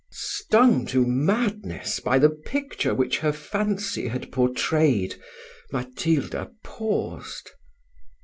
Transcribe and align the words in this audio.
Stung 0.11 0.87
to 0.87 1.05
madness 1.05 1.99
by 1.99 2.17
the 2.17 2.31
picture 2.31 2.95
which 2.95 3.19
her 3.19 3.31
fancy 3.31 4.07
had 4.07 4.31
portrayed, 4.31 5.13
Matilda 5.71 6.49
paused. 6.63 7.51